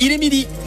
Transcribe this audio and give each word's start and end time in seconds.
il 0.00 0.12
est. 0.12 0.65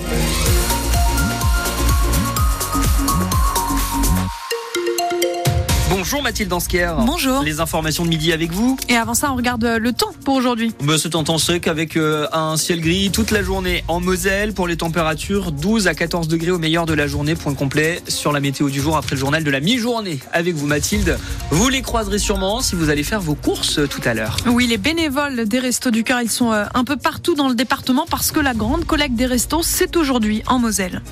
Bonjour 6.12 6.24
Mathilde 6.24 6.50
Danskier. 6.50 6.90
Bonjour. 7.06 7.44
Les 7.44 7.60
informations 7.60 8.04
de 8.04 8.10
midi 8.10 8.34
avec 8.34 8.52
vous. 8.52 8.78
Et 8.88 8.96
avant 8.96 9.14
ça, 9.14 9.32
on 9.32 9.36
regarde 9.36 9.64
le 9.64 9.94
temps 9.94 10.10
pour 10.26 10.34
aujourd'hui. 10.34 10.74
Bah, 10.82 10.96
c'est 10.98 11.14
un 11.14 11.24
temps 11.24 11.38
sec 11.38 11.68
avec 11.68 11.96
euh, 11.98 12.26
un 12.34 12.58
ciel 12.58 12.82
gris 12.82 13.12
toute 13.12 13.30
la 13.30 13.44
journée 13.44 13.84
en 13.88 14.00
Moselle. 14.00 14.54
Pour 14.54 14.68
les 14.68 14.76
températures, 14.76 15.52
12 15.52 15.86
à 15.88 15.94
14 15.94 16.28
degrés 16.28 16.50
au 16.50 16.58
meilleur 16.58 16.88
de 16.88 16.96
la 16.96 17.06
journée. 17.06 17.36
Point 17.36 17.54
complet 17.54 18.02
sur 18.08 18.32
la 18.32 18.40
météo 18.40 18.72
du 18.72 18.82
jour 18.82 18.98
après 18.98 19.12
le 19.12 19.20
journal 19.20 19.44
de 19.44 19.52
la 19.52 19.60
mi-journée. 19.60 20.18
Avec 20.34 20.56
vous 20.56 20.66
Mathilde. 20.66 21.20
Vous 21.52 21.70
les 21.70 21.84
croiserez 21.84 22.18
sûrement 22.18 22.62
si 22.62 22.76
vous 22.76 22.90
allez 22.90 23.04
faire 23.04 23.22
vos 23.22 23.36
courses 23.36 23.78
euh, 23.78 23.86
tout 23.86 24.02
à 24.04 24.16
l'heure. 24.16 24.38
Oui, 24.48 24.66
les 24.66 24.80
bénévoles 24.80 25.48
des 25.48 25.60
Restos 25.60 25.92
du 25.92 26.04
Cœur, 26.04 26.24
ils 26.24 26.32
sont 26.32 26.52
euh, 26.52 26.66
un 26.74 26.86
peu 26.86 26.98
partout 26.98 27.36
dans 27.36 27.50
le 27.50 27.56
département 27.56 28.08
parce 28.10 28.32
que 28.32 28.40
la 28.40 28.56
grande 28.56 28.86
collecte 28.86 29.14
des 29.14 29.28
restos, 29.28 29.62
c'est 29.62 29.96
aujourd'hui 29.96 30.42
en 30.48 30.58
Moselle. 30.58 31.04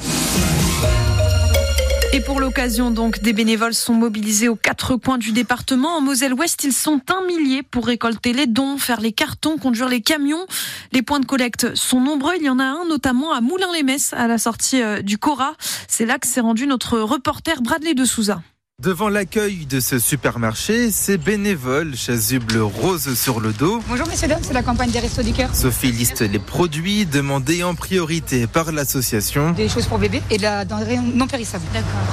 Et 2.13 2.21
pour 2.21 2.39
l'occasion, 2.39 2.89
donc, 2.89 3.21
des 3.21 3.33
bénévoles 3.33 3.73
sont 3.73 3.93
mobilisés 3.93 4.47
aux 4.47 4.55
quatre 4.55 4.95
coins 4.95 5.17
du 5.17 5.31
département. 5.33 5.97
En 5.97 6.01
Moselle-Ouest, 6.01 6.63
ils 6.63 6.73
sont 6.73 7.01
un 7.09 7.25
millier 7.25 7.63
pour 7.63 7.85
récolter 7.85 8.33
les 8.33 8.47
dons, 8.47 8.77
faire 8.77 9.01
les 9.01 9.11
cartons, 9.11 9.57
conduire 9.57 9.89
les 9.89 10.01
camions. 10.01 10.45
Les 10.93 11.01
points 11.01 11.19
de 11.19 11.25
collecte 11.25 11.75
sont 11.75 11.99
nombreux. 11.99 12.33
Il 12.37 12.43
y 12.43 12.49
en 12.49 12.59
a 12.59 12.63
un 12.63 12.85
notamment 12.87 13.33
à 13.33 13.41
Moulin-les-Messes, 13.41 14.13
à 14.13 14.27
la 14.27 14.37
sortie 14.37 14.81
euh, 14.81 15.01
du 15.01 15.17
Cora. 15.17 15.55
C'est 15.87 16.05
là 16.05 16.17
que 16.17 16.27
s'est 16.27 16.41
rendu 16.41 16.65
notre 16.65 16.97
reporter 16.99 17.61
Bradley 17.61 17.93
de 17.93 18.05
Souza. 18.05 18.41
Devant 18.83 19.09
l'accueil 19.09 19.65
de 19.65 19.79
ce 19.79 19.97
supermarché, 19.97 20.91
ces 20.91 21.17
bénévoles, 21.17 21.95
chasubles 21.95 22.59
roses 22.59 23.15
sur 23.19 23.39
le 23.39 23.51
dos. 23.51 23.81
Bonjour 23.89 24.07
messieurs 24.07 24.27
dames, 24.27 24.37
c'est 24.43 24.53
la 24.53 24.61
campagne 24.61 24.91
des 24.91 24.99
Restos 24.99 25.23
du 25.23 25.33
Cœur. 25.33 25.49
Sophie 25.55 25.91
liste 25.91 26.21
les 26.21 26.37
produits 26.37 27.07
demandés 27.07 27.63
en 27.63 27.73
priorité 27.73 28.45
par 28.45 28.71
l'association, 28.71 29.49
Des 29.53 29.67
choses 29.67 29.87
pour 29.87 29.97
bébé 29.97 30.21
et 30.29 30.37
de 30.37 30.43
la 30.43 30.63
denrée 30.63 30.97
non 30.97 31.25
périssable. 31.25 31.63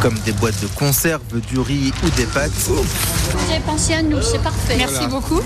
comme 0.00 0.14
des 0.20 0.32
boîtes 0.32 0.58
de 0.62 0.66
conserve, 0.68 1.20
du 1.50 1.58
riz 1.58 1.92
ou 2.02 2.08
des 2.16 2.24
pâtes. 2.24 2.50
Vous 2.66 3.50
avez 3.52 3.60
pensé 3.66 3.92
à 3.92 4.00
nous, 4.00 4.22
c'est 4.22 4.42
parfait. 4.42 4.76
Merci 4.78 5.06
beaucoup. 5.08 5.42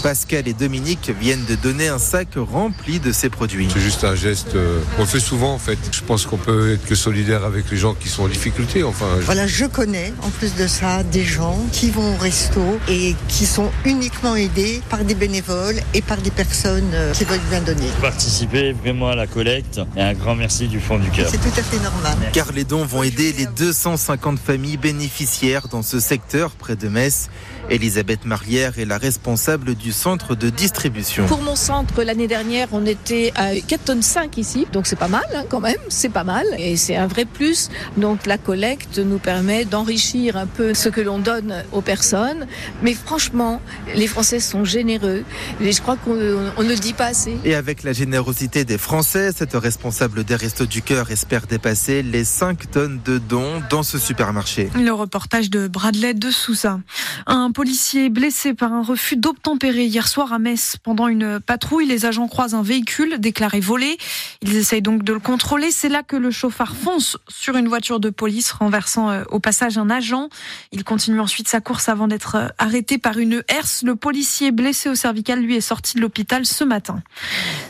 Pascal 0.00 0.46
et 0.46 0.52
Dominique 0.54 1.10
viennent 1.20 1.44
de 1.46 1.56
donner 1.56 1.88
un 1.88 1.98
sac 1.98 2.28
rempli 2.36 3.00
de 3.00 3.10
ces 3.10 3.30
produits. 3.30 3.66
C'est 3.74 3.80
juste 3.80 4.04
un 4.04 4.14
geste, 4.14 4.54
euh, 4.54 4.78
on 4.98 5.00
le 5.00 5.06
fait 5.08 5.18
souvent 5.18 5.54
en 5.54 5.58
fait. 5.58 5.78
Je 5.90 6.02
pense 6.02 6.24
qu'on 6.24 6.36
peut 6.38 6.74
être 6.74 6.84
que 6.86 6.94
solidaire 6.94 7.42
avec 7.44 7.68
les 7.68 7.76
gens 7.76 7.94
qui 7.94 8.08
sont 8.08 8.22
en 8.22 8.28
difficulté. 8.28 8.84
Enfin, 8.84 9.06
je- 9.18 9.24
Voilà, 9.24 9.48
je 9.48 9.64
connais 9.64 10.14
en 10.22 10.30
plus 10.30 10.51
de 10.58 10.66
ça 10.66 11.02
des 11.02 11.24
gens 11.24 11.58
qui 11.72 11.90
vont 11.90 12.14
au 12.14 12.16
resto 12.16 12.60
et 12.88 13.14
qui 13.28 13.46
sont 13.46 13.70
uniquement 13.84 14.36
aidés 14.36 14.82
par 14.90 15.04
des 15.04 15.14
bénévoles 15.14 15.76
et 15.94 16.02
par 16.02 16.18
des 16.18 16.30
personnes 16.30 16.90
euh, 16.94 17.12
qui 17.12 17.24
veulent 17.24 17.40
bien 17.50 17.60
donner. 17.60 17.86
participer 18.00 18.72
vraiment 18.72 19.08
à 19.08 19.14
la 19.14 19.26
collecte 19.26 19.80
et 19.96 20.02
un 20.02 20.14
grand 20.14 20.34
merci 20.34 20.68
du 20.68 20.80
fond 20.80 20.98
du 20.98 21.10
cœur. 21.10 21.28
C'est 21.30 21.38
tout 21.38 21.58
à 21.58 21.62
fait 21.62 21.82
normal. 21.82 22.16
Car 22.32 22.52
les 22.52 22.64
dons 22.64 22.84
vont 22.84 23.02
aider 23.02 23.32
les 23.32 23.46
250 23.46 24.38
familles 24.38 24.76
bénéficiaires 24.76 25.68
dans 25.68 25.82
ce 25.82 26.00
secteur 26.00 26.50
près 26.52 26.76
de 26.76 26.88
Metz. 26.88 27.28
Elisabeth 27.70 28.24
Marlière 28.24 28.78
est 28.78 28.84
la 28.84 28.98
responsable 28.98 29.74
du 29.74 29.92
centre 29.92 30.34
de 30.34 30.50
distribution. 30.50 31.26
Pour 31.26 31.40
mon 31.42 31.56
centre, 31.56 32.02
l'année 32.02 32.26
dernière, 32.26 32.68
on 32.72 32.84
était 32.84 33.32
à 33.36 33.54
4 33.54 33.84
tonnes 33.84 34.02
5 34.02 34.36
ici, 34.36 34.66
donc 34.72 34.86
c'est 34.86 34.96
pas 34.96 35.08
mal 35.08 35.24
hein, 35.34 35.44
quand 35.48 35.60
même, 35.60 35.76
c'est 35.88 36.08
pas 36.08 36.24
mal 36.24 36.44
et 36.58 36.76
c'est 36.76 36.96
un 36.96 37.06
vrai 37.06 37.24
plus. 37.24 37.70
Donc 37.96 38.26
la 38.26 38.38
collecte 38.38 38.98
nous 38.98 39.18
permet 39.18 39.64
d'enrichir 39.64 40.36
un 40.42 40.46
peu 40.46 40.74
ce 40.74 40.88
que 40.88 41.00
l'on 41.00 41.18
donne 41.18 41.64
aux 41.72 41.80
personnes. 41.80 42.46
Mais 42.82 42.94
franchement, 42.94 43.60
les 43.94 44.06
Français 44.06 44.40
sont 44.40 44.64
généreux 44.64 45.24
et 45.60 45.72
je 45.72 45.80
crois 45.80 45.96
qu'on 45.96 46.12
on 46.56 46.62
ne 46.62 46.68
le 46.68 46.76
dit 46.76 46.92
pas 46.92 47.06
assez. 47.06 47.38
Et 47.44 47.54
avec 47.54 47.82
la 47.84 47.92
générosité 47.92 48.64
des 48.64 48.78
Français, 48.78 49.30
cette 49.32 49.54
responsable 49.54 50.24
des 50.24 50.34
Restos 50.34 50.66
du 50.66 50.82
Cœur 50.82 51.10
espère 51.10 51.46
dépasser 51.46 52.02
les 52.02 52.24
5 52.24 52.70
tonnes 52.70 53.00
de 53.04 53.18
dons 53.18 53.62
dans 53.70 53.82
ce 53.82 53.98
supermarché. 53.98 54.70
Le 54.74 54.92
reportage 54.92 55.48
de 55.48 55.68
Bradley 55.68 56.14
de 56.14 56.30
Sousa. 56.30 56.80
Un 57.26 57.52
policier 57.52 58.08
blessé 58.08 58.54
par 58.54 58.72
un 58.72 58.82
refus 58.82 59.16
d'obtempérer 59.16 59.84
hier 59.84 60.08
soir 60.08 60.32
à 60.32 60.38
Metz. 60.38 60.76
Pendant 60.82 61.06
une 61.06 61.38
patrouille, 61.40 61.86
les 61.86 62.04
agents 62.04 62.28
croisent 62.28 62.54
un 62.54 62.62
véhicule 62.62 63.20
déclaré 63.20 63.60
volé. 63.60 63.96
Ils 64.42 64.56
essayent 64.56 64.82
donc 64.82 65.04
de 65.04 65.12
le 65.12 65.20
contrôler. 65.20 65.70
C'est 65.70 65.88
là 65.88 66.02
que 66.02 66.16
le 66.16 66.30
chauffard 66.30 66.74
fonce 66.74 67.16
sur 67.28 67.56
une 67.56 67.68
voiture 67.68 68.00
de 68.00 68.10
police, 68.10 68.50
renversant 68.50 69.10
euh, 69.10 69.22
au 69.30 69.38
passage 69.38 69.78
un 69.78 69.90
agent. 69.90 70.28
Il 70.72 70.84
continue 70.84 71.20
ensuite 71.20 71.48
sa 71.48 71.60
course 71.60 71.88
avant 71.88 72.08
d'être 72.08 72.36
euh, 72.36 72.48
arrêté 72.58 72.98
par 72.98 73.18
une 73.18 73.42
herse. 73.48 73.82
Le 73.82 73.96
policier 73.96 74.50
blessé 74.52 74.88
au 74.88 74.94
cervical, 74.94 75.40
lui, 75.40 75.56
est 75.56 75.60
sorti 75.60 75.96
de 75.96 76.00
l'hôpital 76.00 76.46
ce 76.46 76.64
matin. 76.64 77.02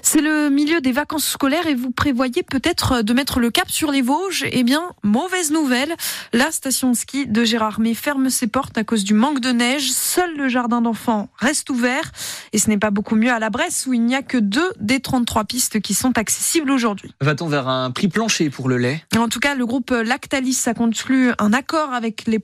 C'est 0.03 0.21
le 0.21 0.51
milieu 0.51 0.81
des 0.81 0.93
vacances 0.93 1.27
scolaires 1.27 1.67
et 1.67 1.75
vous 1.75 1.91
prévoyez 1.91 2.43
peut-être 2.43 3.03
de 3.03 3.13
mettre 3.13 3.41
le 3.41 3.51
cap 3.51 3.71
sur 3.71 3.91
les 3.91 4.03
Vosges. 4.03 4.45
Eh 4.51 4.63
bien, 4.63 4.83
mauvaise 5.03 5.51
nouvelle. 5.51 5.95
La 6.33 6.51
station 6.51 6.91
de 6.91 6.97
ski 6.97 7.27
de 7.27 7.45
Gérardmer 7.45 7.95
ferme 7.95 8.31
ses 8.31 8.47
portes 8.47 8.77
à 8.79 8.85
cause 8.85 9.05
du 9.05 9.15
manque 9.15 9.41
de 9.41 9.51
neige. 9.51 9.91
Seul 9.91 10.37
le 10.37 10.49
jardin 10.49 10.81
d'enfants 10.81 11.29
reste 11.39 11.71
ouvert. 11.71 12.13
Et 12.53 12.59
ce 12.59 12.69
n'est 12.69 12.79
pas 12.79 12.91
beaucoup 12.91 13.17
mieux 13.17 13.33
à 13.33 13.39
la 13.39 13.51
Bresse 13.51 13.87
où 13.87 13.93
il 13.93 14.03
n'y 14.03 14.15
a 14.15 14.23
que 14.23 14.39
deux 14.39 14.73
des 14.81 15.01
33 15.01 15.45
pistes 15.45 15.81
qui 15.81 15.95
sont 15.95 16.19
accessibles 16.19 16.71
aujourd'hui. 16.71 17.15
Va-t-on 17.21 17.49
vers 17.49 17.69
un 17.69 17.91
prix 17.91 18.09
plancher 18.09 18.51
pour 18.51 18.69
le 18.69 18.79
lait? 18.79 19.05
En 19.17 19.29
tout 19.29 19.41
cas, 19.41 19.55
le 19.55 19.67
groupe 19.67 19.91
Lactalis 19.91 20.63
a 20.67 20.75
conclu 20.75 21.33
un 21.39 21.53
accord 21.53 21.93
avec 21.93 22.25
les 22.27 22.39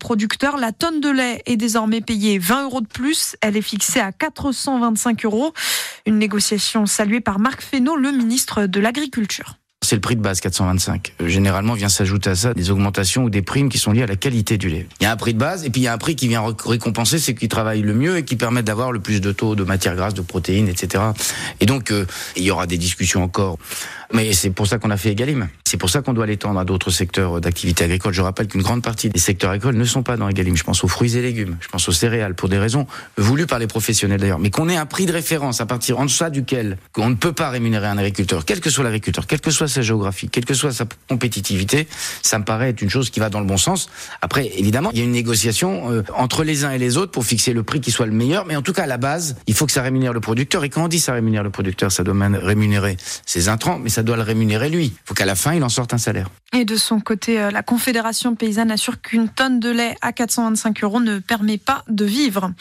La 0.59 0.73
tonne 0.73 1.01
de 1.01 1.11
lait 1.11 1.43
est 1.45 1.57
désormais 1.57 2.01
payée 2.01 2.39
20 2.39 2.65
euros 2.65 2.81
de 2.81 2.87
plus. 2.87 3.37
Elle 3.43 3.59
est 3.59 3.63
fixée 3.63 4.01
à 4.01 4.11
425 4.11 5.25
euros. 5.27 5.53
Une 6.07 6.19
négociation 6.19 6.87
saluée 6.87 7.21
par 7.21 7.39
Marc 7.39 7.61
Fesneau, 7.61 7.95
le 7.95 8.11
ministre 8.11 8.65
de 8.65 8.81
l'Agriculture. 8.81 9.57
C'est 9.89 9.95
le 9.97 10.03
prix 10.03 10.17
de 10.17 10.21
base 10.21 10.41
425. 10.43 11.15
Euh, 11.23 11.29
Généralement, 11.29 11.73
vient 11.73 11.89
s'ajouter 11.89 12.29
à 12.29 12.35
ça 12.35 12.53
des 12.53 12.71
augmentations 12.71 13.25
ou 13.25 13.31
des 13.31 13.41
primes 13.41 13.71
qui 13.71 13.79
sont 13.79 13.91
liées 13.93 14.03
à 14.03 14.07
la 14.07 14.17
qualité 14.17 14.59
du 14.59 14.69
lait. 14.69 14.87
Il 15.01 15.05
y 15.05 15.07
a 15.07 15.13
un 15.13 15.17
prix 15.17 15.33
de 15.33 15.39
base 15.39 15.65
et 15.65 15.71
puis 15.71 15.81
il 15.81 15.85
y 15.85 15.89
a 15.89 15.95
un 15.95 15.97
prix 15.97 16.15
qui 16.15 16.29
vient 16.29 16.43
ré- 16.43 16.53
récompenser 16.67 17.19
ceux 17.19 17.33
qui 17.33 17.49
travaillent 17.49 17.81
le 17.81 17.95
mieux 17.95 18.19
et 18.19 18.23
qui 18.23 18.37
permettent 18.37 18.67
d'avoir 18.67 18.93
le 18.93 19.01
plus 19.01 19.23
de 19.23 19.33
taux 19.33 19.55
de 19.55 19.65
matières 19.65 19.97
grasses, 19.97 20.13
de 20.13 20.21
protéines, 20.21 20.69
etc. 20.69 21.03
Et 21.61 21.65
donc, 21.65 21.91
euh, 21.91 22.05
il 22.37 22.43
y 22.43 22.51
aura 22.51 22.67
des 22.67 22.77
discussions 22.77 23.23
encore. 23.23 23.57
Mais 24.13 24.33
c'est 24.35 24.51
pour 24.51 24.67
ça 24.67 24.79
qu'on 24.79 24.91
a 24.91 24.97
fait 24.99 25.13
Egalim. 25.13 25.49
C'est 25.67 25.77
pour 25.79 25.89
ça 25.91 26.01
qu'on 26.03 26.13
doit 26.15 26.27
l'étendre 26.27 26.59
à 26.61 26.65
d'autres 26.67 26.91
secteurs 26.91 27.41
d'activité 27.41 27.85
agricole. 27.85 28.13
Je 28.13 28.23
rappelle 28.23 28.49
qu'une 28.49 28.63
grande 28.63 28.83
partie 28.83 29.09
des 29.09 29.19
secteurs 29.19 29.51
agricoles 29.51 29.77
ne 29.77 29.85
sont 29.85 30.03
pas 30.03 30.17
dans 30.19 30.29
Egalim. 30.29 30.55
Je 30.57 30.65
pense 30.65 30.85
aux 30.85 30.89
fruits 30.89 31.17
et 31.17 31.23
légumes, 31.23 31.57
je 31.61 31.69
pense 31.69 31.89
aux 31.89 31.93
céréales, 31.93 32.35
pour 32.35 32.49
des 32.51 32.59
raisons 32.59 32.87
voulues 33.17 33.47
par 33.47 33.59
les 33.59 33.67
professionnels 33.67 34.21
d'ailleurs. 34.21 34.39
Mais 34.39 34.51
qu'on 34.51 34.69
ait 34.69 34.77
un 34.77 34.87
prix 34.87 35.07
de 35.07 35.13
référence 35.13 35.61
à 35.63 35.67
partir 35.67 35.99
en 35.99 36.05
deçà 36.05 36.29
duquel 36.31 36.77
on 36.99 37.09
ne 37.11 37.15
peut 37.17 37.33
pas 37.33 37.49
rémunérer 37.51 37.87
un 37.87 37.97
agriculteur, 37.99 38.45
quel 38.45 38.61
que 38.61 38.69
soit 38.71 38.85
l'agriculteur, 38.85 39.27
quelle 39.27 39.41
que 39.41 39.51
soit 39.51 39.69
sa 39.79 39.83
géographie, 39.83 40.29
quelle 40.29 40.45
que 40.45 40.55
soit 40.55 40.73
sa 40.73 40.87
compétitivité, 41.09 41.87
ça 42.23 42.39
me 42.39 42.45
paraît 42.45 42.71
être 42.71 42.83
une 42.83 42.91
chose 42.91 43.11
qui 43.11 43.21
va 43.21 43.31
dans 43.31 43.39
le 43.39 43.47
bon 43.47 43.57
sens. 43.57 43.89
Après, 44.23 44.51
évidemment, 44.59 44.91
il 44.93 44.99
y 44.99 45.03
a 45.03 45.05
une 45.05 45.13
négociation 45.13 45.93
euh, 45.93 46.03
entre 46.15 46.43
les 46.43 46.65
uns 46.65 46.73
et 46.73 46.79
les 46.79 46.97
autres 46.97 47.13
pour 47.13 47.25
fixer 47.25 47.53
le 47.53 47.63
prix 47.63 47.81
qui 47.81 47.93
soit 47.93 48.07
le 48.07 48.13
meilleur. 48.13 48.45
Mais 48.47 48.57
en 48.57 48.63
tout 48.63 48.73
cas, 48.73 48.83
à 48.83 48.87
la 48.87 48.97
base, 48.97 49.37
il 49.47 49.55
faut 49.55 49.67
que 49.67 49.73
ça 49.73 49.83
rémunère 49.83 50.13
le 50.13 50.21
producteur. 50.21 50.65
Et 50.65 50.69
quand 50.69 50.85
on 50.85 50.89
dit 50.89 50.99
ça 50.99 51.13
rémunère 51.13 51.45
le 51.45 51.51
producteur, 51.51 51.93
ça 51.93 52.03
doit 52.03 52.15
rémunérer 52.43 52.97
ses 53.25 53.49
intrants, 53.49 53.79
mais 53.79 53.89
ça 53.89 54.03
doit 54.03 54.17
le 54.17 54.23
rémunérer 54.23 54.69
lui. 54.69 54.87
Il 54.87 54.99
faut 55.05 55.15
qu'à 55.15 55.27
la 55.27 55.37
fin, 55.37 55.55
il 55.55 55.63
en 55.63 55.69
sorte 55.69 55.95
un 55.95 55.99
salaire. 55.99 56.29
Et 56.53 56.65
de 56.65 56.77
son 56.77 56.99
côté, 56.99 57.41
euh, 57.41 57.51
la 57.51 57.63
Confédération 57.63 58.35
paysanne 58.35 58.71
assure 58.71 59.01
qu'une 59.01 59.29
tonne 59.29 59.61
de 59.61 59.71
lait 59.71 59.97
à 60.01 60.13
425 60.13 60.83
euros 60.83 61.01
ne 61.01 61.19
permet 61.19 61.59
pas 61.59 61.85
de 61.89 62.05
vivre. 62.05 62.53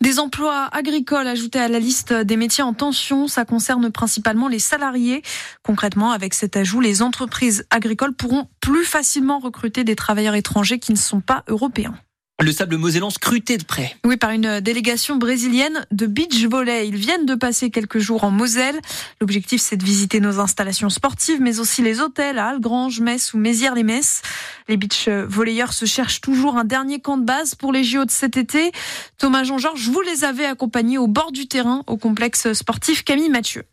Des 0.00 0.18
emplois 0.18 0.68
agricoles 0.72 1.28
ajoutés 1.28 1.60
à 1.60 1.68
la 1.68 1.78
liste 1.78 2.12
des 2.12 2.36
métiers 2.36 2.64
en 2.64 2.74
tension, 2.74 3.28
ça 3.28 3.44
concerne 3.44 3.90
principalement 3.90 4.48
les 4.48 4.58
salariés. 4.58 5.22
Concrètement, 5.62 6.10
avec 6.10 6.34
cet 6.34 6.56
ajout, 6.58 6.80
les 6.80 7.02
entreprises 7.02 7.66
agricoles 7.70 8.14
pourront 8.14 8.48
plus 8.60 8.84
facilement 8.84 9.38
recruter 9.38 9.84
des 9.84 9.96
travailleurs 9.96 10.34
étrangers 10.34 10.78
qui 10.78 10.92
ne 10.92 10.98
sont 10.98 11.20
pas 11.20 11.44
européens. 11.48 11.94
Le 12.40 12.52
sable 12.52 12.76
mosellan 12.76 13.10
scruté 13.10 13.58
de 13.58 13.64
près. 13.64 13.96
Oui, 14.04 14.16
par 14.16 14.30
une 14.30 14.60
délégation 14.60 15.16
brésilienne 15.16 15.84
de 15.90 16.06
beach 16.06 16.44
volley. 16.44 16.86
Ils 16.86 16.94
viennent 16.94 17.26
de 17.26 17.34
passer 17.34 17.70
quelques 17.70 17.98
jours 17.98 18.22
en 18.22 18.30
Moselle. 18.30 18.78
L'objectif, 19.20 19.60
c'est 19.60 19.76
de 19.76 19.84
visiter 19.84 20.20
nos 20.20 20.38
installations 20.38 20.88
sportives, 20.88 21.40
mais 21.40 21.58
aussi 21.58 21.82
les 21.82 21.98
hôtels 21.98 22.38
à 22.38 22.46
Algrange, 22.46 23.00
Metz 23.00 23.34
ou 23.34 23.38
Mézières-les-Messes. 23.38 24.22
Les 24.68 24.76
beach 24.76 25.08
volleyeurs 25.08 25.72
se 25.72 25.84
cherchent 25.84 26.20
toujours 26.20 26.56
un 26.56 26.64
dernier 26.64 27.00
camp 27.00 27.18
de 27.18 27.24
base 27.24 27.56
pour 27.56 27.72
les 27.72 27.82
JO 27.82 28.04
de 28.04 28.10
cet 28.12 28.36
été. 28.36 28.70
Thomas 29.16 29.42
Jean-Georges, 29.42 29.88
vous 29.88 30.02
les 30.02 30.22
avez 30.22 30.46
accompagnés 30.46 30.98
au 30.98 31.08
bord 31.08 31.32
du 31.32 31.48
terrain 31.48 31.82
au 31.88 31.96
complexe 31.96 32.52
sportif 32.52 33.02
Camille 33.02 33.30
Mathieu. 33.30 33.64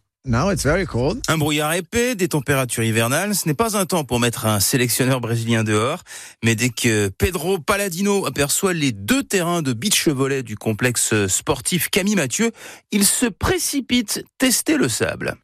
Un 1.27 1.37
brouillard 1.37 1.73
épais, 1.73 2.15
des 2.15 2.27
températures 2.27 2.83
hivernales, 2.83 3.35
ce 3.35 3.47
n'est 3.47 3.53
pas 3.53 3.77
un 3.77 3.85
temps 3.85 4.03
pour 4.03 4.19
mettre 4.19 4.47
un 4.47 4.59
sélectionneur 4.59 5.21
brésilien 5.21 5.63
dehors, 5.63 6.01
mais 6.43 6.55
dès 6.55 6.69
que 6.69 7.09
Pedro 7.09 7.59
Paladino 7.59 8.25
aperçoit 8.25 8.73
les 8.73 8.91
deux 8.91 9.21
terrains 9.21 9.61
de 9.61 9.73
beach 9.73 10.07
volley 10.07 10.41
du 10.41 10.55
complexe 10.57 11.27
sportif 11.27 11.89
Camille 11.89 12.15
Mathieu, 12.15 12.51
il 12.91 13.05
se 13.05 13.27
précipite 13.27 14.23
tester 14.39 14.77
le 14.77 14.89
sable. 14.89 15.35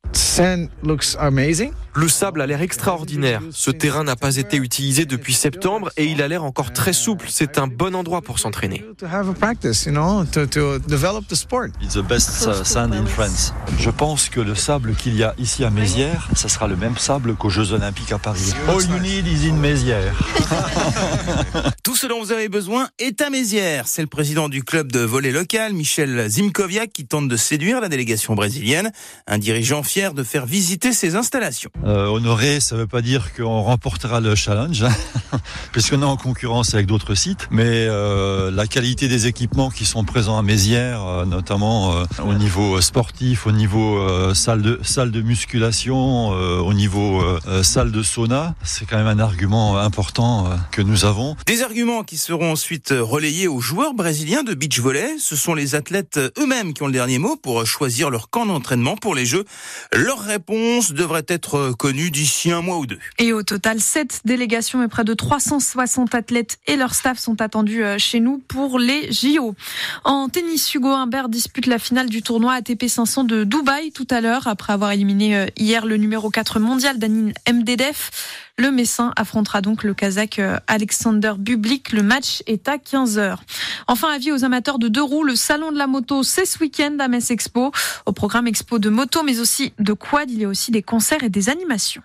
Le 1.93 2.07
sable 2.07 2.41
a 2.41 2.47
l'air 2.47 2.61
extraordinaire. 2.61 3.41
Ce 3.51 3.69
terrain 3.69 4.03
n'a 4.03 4.15
pas 4.15 4.37
été 4.37 4.57
utilisé 4.57 5.05
depuis 5.05 5.33
septembre 5.33 5.91
et 5.97 6.05
il 6.05 6.21
a 6.21 6.27
l'air 6.27 6.43
encore 6.43 6.71
très 6.71 6.93
souple. 6.93 7.27
C'est 7.29 7.57
un 7.57 7.67
bon 7.67 7.95
endroit 7.95 8.21
pour 8.21 8.39
s'entraîner. 8.39 8.83
Je 13.77 13.89
pense 13.89 14.29
que 14.29 14.39
le 14.39 14.55
sable 14.55 14.95
qu'il 14.95 15.15
y 15.15 15.23
a 15.23 15.35
ici 15.37 15.63
à 15.63 15.69
Mézières, 15.69 16.29
ça 16.35 16.47
sera 16.49 16.67
le 16.67 16.77
même 16.77 16.97
sable 16.97 17.35
qu'aux 17.35 17.49
Jeux 17.49 17.73
Olympiques 17.73 18.13
à 18.13 18.19
Paris. 18.19 18.53
All 18.67 18.81
you 18.83 18.99
need 18.99 19.27
is 19.27 19.49
in 19.49 19.55
Mézières. 19.55 20.17
Tout 21.83 21.95
ce 21.95 22.07
dont 22.07 22.21
vous 22.21 22.31
avez 22.31 22.47
besoin 22.49 22.87
est 22.99 23.21
à 23.21 23.29
Mézières. 23.29 23.87
C'est 23.87 24.01
le 24.01 24.07
président 24.07 24.49
du 24.49 24.63
club 24.63 24.91
de 24.91 24.99
volley 24.99 25.31
local, 25.31 25.73
Michel 25.73 26.27
Zimkoviak, 26.29 26.91
qui 26.93 27.05
tente 27.05 27.27
de 27.27 27.37
séduire 27.37 27.81
la 27.81 27.89
délégation 27.89 28.33
brésilienne. 28.33 28.91
Un 29.27 29.37
dirigeant 29.37 29.83
fier 29.83 30.00
de 30.09 30.23
faire 30.23 30.45
visiter 30.45 30.93
ses 30.93 31.15
installations. 31.15 31.69
Euh, 31.85 32.07
honoré, 32.07 32.59
ça 32.59 32.75
ne 32.75 32.81
veut 32.81 32.87
pas 32.87 33.01
dire 33.01 33.33
qu'on 33.33 33.61
remportera 33.61 34.19
le 34.19 34.33
challenge, 34.35 34.83
hein, 34.83 35.37
puisqu'on 35.71 36.01
est 36.01 36.05
en 36.05 36.17
concurrence 36.17 36.73
avec 36.73 36.87
d'autres 36.87 37.13
sites. 37.13 37.47
Mais 37.51 37.85
euh, 37.87 38.49
la 38.49 38.65
qualité 38.65 39.07
des 39.07 39.27
équipements 39.27 39.69
qui 39.69 39.85
sont 39.85 40.03
présents 40.03 40.37
à 40.37 40.41
Mézières, 40.41 41.05
euh, 41.05 41.25
notamment 41.25 41.93
euh, 41.95 42.03
au 42.25 42.33
niveau 42.33 42.81
sportif, 42.81 43.45
au 43.45 43.51
niveau 43.51 43.99
euh, 43.99 44.33
salle 44.33 44.63
de 44.63 44.79
salle 44.81 45.11
de 45.11 45.21
musculation, 45.21 46.33
euh, 46.33 46.59
au 46.59 46.73
niveau 46.73 47.21
euh, 47.21 47.63
salle 47.63 47.91
de 47.91 48.01
sauna, 48.01 48.55
c'est 48.63 48.85
quand 48.85 48.97
même 48.97 49.07
un 49.07 49.19
argument 49.19 49.77
important 49.77 50.47
euh, 50.47 50.55
que 50.71 50.81
nous 50.81 51.05
avons. 51.05 51.35
Des 51.45 51.61
arguments 51.61 52.03
qui 52.03 52.17
seront 52.17 52.51
ensuite 52.51 52.93
relayés 52.97 53.47
aux 53.47 53.59
joueurs 53.59 53.93
brésiliens 53.93 54.43
de 54.43 54.53
beach 54.53 54.79
volley. 54.79 55.17
Ce 55.19 55.35
sont 55.35 55.53
les 55.53 55.75
athlètes 55.75 56.19
eux-mêmes 56.39 56.73
qui 56.73 56.81
ont 56.81 56.87
le 56.87 56.93
dernier 56.93 57.19
mot 57.19 57.35
pour 57.35 57.65
choisir 57.65 58.09
leur 58.09 58.29
camp 58.29 58.45
d'entraînement 58.45 58.95
pour 58.95 59.15
les 59.15 59.25
Jeux. 59.25 59.45
Leur 59.93 60.19
réponse 60.19 60.93
devrait 60.93 61.25
être 61.27 61.73
connue 61.77 62.11
d'ici 62.11 62.49
un 62.49 62.61
mois 62.61 62.77
ou 62.77 62.85
deux. 62.85 62.97
Et 63.17 63.33
au 63.33 63.43
total, 63.43 63.81
sept 63.81 64.21
délégations 64.23 64.81
et 64.81 64.87
près 64.87 65.03
de 65.03 65.13
360 65.13 66.15
athlètes 66.15 66.59
et 66.65 66.77
leur 66.77 66.93
staff 66.93 67.19
sont 67.19 67.41
attendus 67.41 67.83
euh, 67.83 67.97
chez 67.97 68.21
nous 68.21 68.37
pour 68.47 68.79
les 68.79 69.11
JO. 69.11 69.53
En 70.05 70.29
tennis, 70.29 70.73
Hugo 70.73 70.87
Humbert 70.87 71.27
dispute 71.27 71.65
la 71.65 71.77
finale 71.77 72.09
du 72.09 72.21
tournoi 72.21 72.53
ATP 72.53 72.87
500 72.87 73.25
de 73.25 73.43
Dubaï 73.43 73.91
tout 73.91 74.07
à 74.09 74.21
l'heure 74.21 74.47
après 74.47 74.71
avoir 74.71 74.93
éliminé 74.93 75.35
euh, 75.35 75.45
hier 75.57 75.85
le 75.85 75.97
numéro 75.97 76.29
4 76.29 76.61
mondial 76.61 76.97
Danil 76.97 77.33
Mdedev. 77.51 78.11
Le 78.61 78.69
Messin 78.69 79.11
affrontera 79.15 79.61
donc 79.61 79.83
le 79.83 79.95
Kazakh 79.95 80.37
euh, 80.37 80.59
Alexander 80.67 81.33
Bublik. 81.35 81.93
Le 81.93 82.03
match 82.03 82.43
est 82.45 82.67
à 82.69 82.77
15h. 82.77 83.37
Enfin, 83.87 84.09
avis 84.13 84.31
aux 84.31 84.45
amateurs 84.45 84.77
de 84.77 84.87
deux 84.87 85.01
roues, 85.01 85.23
le 85.23 85.35
salon 85.35 85.71
de 85.71 85.79
la 85.79 85.87
moto, 85.87 86.21
c'est 86.21 86.45
ce 86.45 86.59
week-end 86.59 86.95
à 86.99 87.07
Metz 87.07 87.31
Expo. 87.31 87.71
Au 88.05 88.11
programme 88.11 88.45
expo 88.45 88.77
de 88.77 88.89
moto, 88.89 89.23
mais 89.23 89.39
aussi 89.39 89.73
de 89.79 89.93
quad, 89.93 90.29
il 90.29 90.41
y 90.41 90.45
a 90.45 90.47
aussi 90.47 90.69
des 90.69 90.83
concerts 90.83 91.23
et 91.23 91.29
des 91.29 91.49
animations. 91.49 92.03